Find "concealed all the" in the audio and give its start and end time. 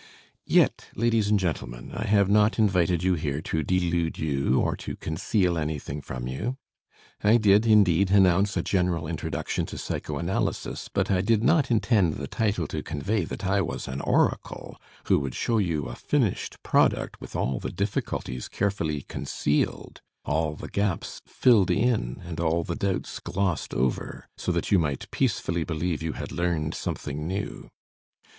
19.03-20.67